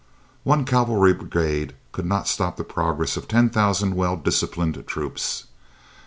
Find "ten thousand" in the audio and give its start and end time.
3.27-3.93